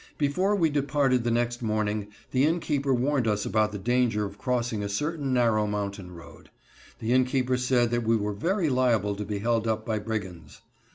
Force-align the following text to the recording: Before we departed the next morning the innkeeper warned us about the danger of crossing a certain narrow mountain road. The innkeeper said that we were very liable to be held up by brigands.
Before 0.17 0.55
we 0.55 0.71
departed 0.71 1.23
the 1.23 1.29
next 1.29 1.61
morning 1.61 2.07
the 2.31 2.43
innkeeper 2.43 2.91
warned 2.91 3.27
us 3.27 3.45
about 3.45 3.71
the 3.71 3.77
danger 3.77 4.25
of 4.25 4.35
crossing 4.39 4.81
a 4.83 4.89
certain 4.89 5.31
narrow 5.31 5.67
mountain 5.67 6.09
road. 6.15 6.49
The 6.97 7.13
innkeeper 7.13 7.55
said 7.55 7.91
that 7.91 8.01
we 8.01 8.15
were 8.15 8.33
very 8.33 8.67
liable 8.67 9.15
to 9.15 9.23
be 9.25 9.37
held 9.37 9.67
up 9.67 9.85
by 9.85 9.99
brigands. 9.99 10.61